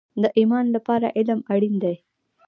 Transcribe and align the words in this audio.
د 0.21 0.23
ایمان 0.37 0.65
لپاره 0.75 1.13
علم 1.17 1.39
اړین 1.53 1.75
دی 1.83 1.95